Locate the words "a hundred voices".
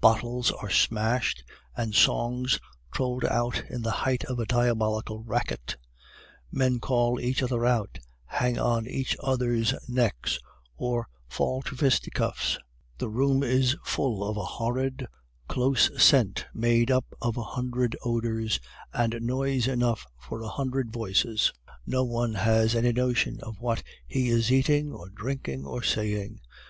20.40-21.52